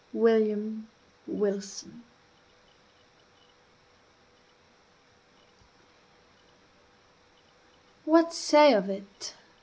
[0.13, 0.87] WILLIAM
[1.27, 2.01] WILSON
[8.05, 9.35] What say of it?